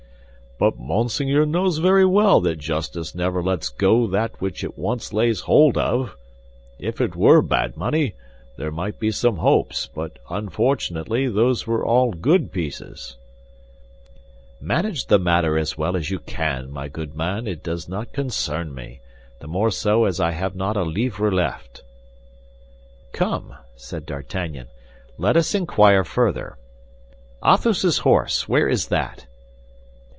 "But 0.63 0.77
Monseigneur 0.77 1.43
knows 1.47 1.79
very 1.79 2.05
well 2.05 2.39
that 2.41 2.59
justice 2.59 3.15
never 3.15 3.41
lets 3.41 3.67
go 3.69 4.05
that 4.05 4.39
which 4.39 4.63
it 4.63 4.77
once 4.77 5.11
lays 5.11 5.39
hold 5.39 5.75
of. 5.75 6.15
If 6.77 7.01
it 7.01 7.15
were 7.15 7.41
bad 7.41 7.75
money, 7.75 8.13
there 8.57 8.69
might 8.71 8.99
be 8.99 9.09
some 9.09 9.37
hopes; 9.37 9.87
but 9.87 10.19
unfortunately, 10.29 11.27
those 11.27 11.65
were 11.65 11.83
all 11.83 12.11
good 12.11 12.51
pieces." 12.51 13.15
"Manage 14.59 15.07
the 15.07 15.17
matter 15.17 15.57
as 15.57 15.79
well 15.79 15.95
as 15.97 16.11
you 16.11 16.19
can, 16.19 16.69
my 16.69 16.87
good 16.87 17.15
man; 17.15 17.47
it 17.47 17.63
does 17.63 17.89
not 17.89 18.13
concern 18.13 18.75
me, 18.75 18.99
the 19.39 19.47
more 19.47 19.71
so 19.71 20.05
as 20.05 20.19
I 20.19 20.29
have 20.29 20.55
not 20.55 20.77
a 20.77 20.83
livre 20.83 21.31
left." 21.31 21.81
"Come," 23.13 23.55
said 23.75 24.05
D'Artagnan, 24.05 24.67
"let 25.17 25.35
us 25.35 25.55
inquire 25.55 26.03
further. 26.03 26.59
Athos's 27.43 27.97
horse, 27.97 28.47
where 28.47 28.69
is 28.69 28.89
that?" 28.89 29.25